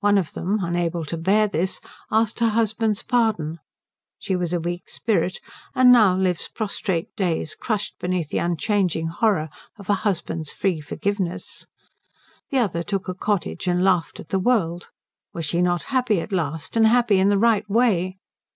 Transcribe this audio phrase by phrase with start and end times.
[0.00, 1.80] One of them, unable to bear this,
[2.10, 3.60] asked her husband's pardon.
[4.18, 5.38] She was a weak spirit,
[5.76, 9.48] and now lives prostrate days, crushed beneath the unchanging horror
[9.78, 11.68] of a husband's free forgiveness.
[12.50, 14.88] The other took a cottage and laughed at the world.
[15.32, 18.18] Was she not happy at last, and happy in the right way?